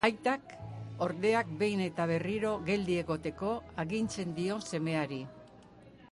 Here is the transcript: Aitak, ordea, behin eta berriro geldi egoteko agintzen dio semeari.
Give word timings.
Aitak, 0.07 0.53
ordea, 1.07 1.41
behin 1.59 1.83
eta 1.87 2.07
berriro 2.11 2.53
geldi 2.69 2.95
egoteko 3.01 3.51
agintzen 3.83 4.31
dio 4.39 4.57
semeari. 4.71 5.21